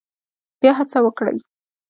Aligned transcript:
بیا 0.59 0.71
هڅه 0.79 0.97
وکړئ 1.05 1.37